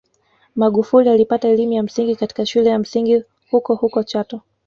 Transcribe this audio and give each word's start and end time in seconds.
Magufuli 0.55 1.09
alipata 1.09 1.47
elimu 1.47 1.73
ya 1.73 1.83
msingi 1.83 2.15
katika 2.15 2.45
shule 2.45 2.69
ya 2.69 2.79
msingi 2.79 3.23
hukohuko 3.51 4.03
Chato 4.03 4.41